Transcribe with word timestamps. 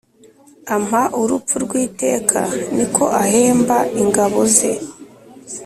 ampa 0.75 1.01
urupfu 1.21 1.55
rw’iteka 1.63 2.39
niko 2.75 3.03
ahemba 3.21 3.77
ingaboze 4.01 4.71